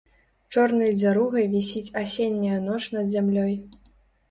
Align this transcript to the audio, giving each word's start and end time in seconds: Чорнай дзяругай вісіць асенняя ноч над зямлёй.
Чорнай 0.53 0.93
дзяругай 0.99 1.45
вісіць 1.51 1.93
асенняя 2.03 2.59
ноч 2.67 2.83
над 2.99 3.15
зямлёй. 3.15 3.57